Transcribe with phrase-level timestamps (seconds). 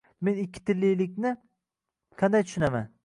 [0.27, 1.33] Men ikkitillilikni
[2.23, 2.91] qanday tushunaman?